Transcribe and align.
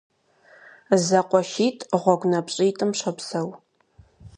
ЗэкъуэшитӀ 1.05 1.83
гъуэгунапщӀитӀым 2.01 2.91
щопсэу. 2.97 3.49